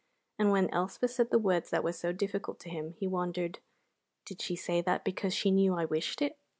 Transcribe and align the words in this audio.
And 0.39 0.51
when 0.51 0.67
Elspeth 0.73 1.11
said 1.11 1.29
the 1.29 1.37
words 1.37 1.69
that 1.69 1.83
were 1.83 1.91
so 1.93 2.11
difficult 2.11 2.57
to 2.61 2.71
him, 2.71 2.95
he 2.97 3.05
wondered, 3.05 3.59
"Did 4.25 4.41
she 4.41 4.55
say 4.55 4.81
that 4.81 5.05
because 5.05 5.35
she 5.35 5.51
knew 5.51 5.75
I 5.75 5.85
wished 5.85 6.23
it?" 6.23 6.39